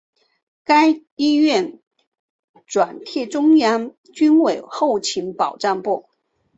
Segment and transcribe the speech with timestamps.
[0.63, 1.79] 该医院
[2.65, 6.09] 转隶中央军委后勤保障部。